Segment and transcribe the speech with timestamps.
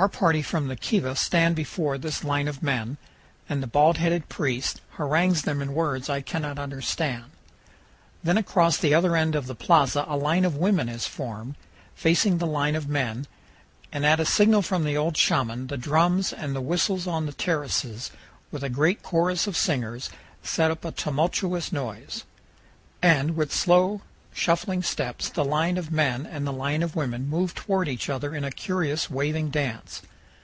[0.00, 2.98] Our party from the kiva stand before this line of men,
[3.48, 7.24] and the bald headed priest harangues them in words I cannot understand.
[8.22, 11.56] Then across the other end of the plaza a line of women is formed,
[11.96, 13.26] facing the line of men,
[13.90, 17.32] and at a signal from the old Shaman the drums and the whistles on the
[17.32, 18.12] terraces,
[18.52, 20.10] with a great chorus of singers,
[20.44, 22.22] set up a tumultuous noise,
[23.02, 24.02] and with slow
[24.34, 28.36] shuffling steps the line of men and the line of women move toward each other
[28.36, 30.00] in a curious waving dance.